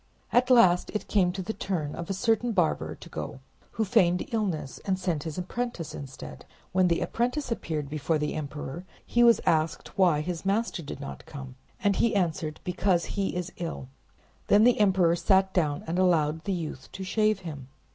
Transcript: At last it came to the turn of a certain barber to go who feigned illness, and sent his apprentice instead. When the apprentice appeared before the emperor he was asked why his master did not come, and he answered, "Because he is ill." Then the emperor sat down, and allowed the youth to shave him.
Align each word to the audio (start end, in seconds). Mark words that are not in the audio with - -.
At 0.33 0.49
last 0.49 0.89
it 0.95 1.07
came 1.07 1.31
to 1.31 1.43
the 1.43 1.53
turn 1.53 1.93
of 1.93 2.09
a 2.09 2.13
certain 2.13 2.53
barber 2.53 2.95
to 2.95 3.07
go 3.07 3.39
who 3.73 3.85
feigned 3.85 4.25
illness, 4.33 4.79
and 4.83 4.97
sent 4.97 5.21
his 5.25 5.37
apprentice 5.37 5.93
instead. 5.93 6.43
When 6.71 6.87
the 6.87 7.01
apprentice 7.01 7.51
appeared 7.51 7.87
before 7.87 8.17
the 8.17 8.33
emperor 8.33 8.83
he 9.05 9.23
was 9.23 9.41
asked 9.45 9.95
why 9.99 10.21
his 10.21 10.43
master 10.43 10.81
did 10.81 10.99
not 11.01 11.27
come, 11.27 11.53
and 11.83 11.97
he 11.97 12.15
answered, 12.15 12.59
"Because 12.63 13.05
he 13.13 13.35
is 13.35 13.51
ill." 13.57 13.89
Then 14.47 14.63
the 14.63 14.79
emperor 14.79 15.15
sat 15.15 15.53
down, 15.53 15.83
and 15.85 15.99
allowed 15.99 16.45
the 16.45 16.53
youth 16.53 16.91
to 16.93 17.03
shave 17.03 17.41
him. 17.41 17.67